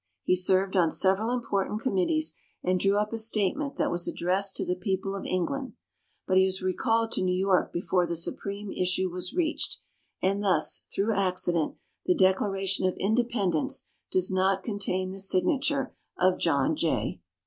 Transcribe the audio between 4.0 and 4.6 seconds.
addressed